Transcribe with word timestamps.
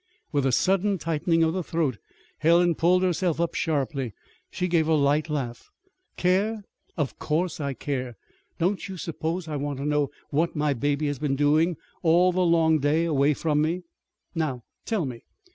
With 0.31 0.47
a 0.47 0.51
sudden 0.51 0.97
tightening 0.97 1.43
of 1.43 1.53
the 1.53 1.61
throat 1.61 1.99
Helen 2.39 2.73
pulled 2.73 3.03
herself 3.03 3.39
up 3.39 3.53
sharply. 3.53 4.13
She 4.49 4.67
gave 4.67 4.87
a 4.87 4.95
light 4.95 5.29
laugh. 5.29 5.69
"Care? 6.17 6.63
Of 6.97 7.19
course 7.19 7.59
I 7.59 7.75
care! 7.75 8.17
Don't 8.57 8.89
you 8.89 8.97
suppose 8.97 9.47
I 9.47 9.57
want 9.57 9.77
to 9.77 9.85
know 9.85 10.09
what 10.31 10.55
my 10.55 10.73
baby 10.73 11.05
has 11.05 11.19
been 11.19 11.35
doing 11.35 11.77
all 12.01 12.31
the 12.31 12.41
long 12.41 12.79
day 12.79 13.05
away 13.05 13.35
from 13.35 13.61
me? 13.61 13.83
Now, 14.33 14.63
tell 14.85 15.05
me. 15.05 15.21